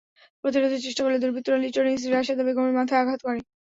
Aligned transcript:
প্রতিরোধের 0.43 0.83
চেষ্টা 0.85 1.01
করলে 1.03 1.21
দুর্বৃত্তরা 1.21 1.57
লিটনের 1.59 1.97
স্ত্রী 1.97 2.11
রাশেদা 2.11 2.43
বেগমের 2.45 2.77
মাথায় 2.79 3.01
আঘাত 3.01 3.19
করে। 3.21 3.39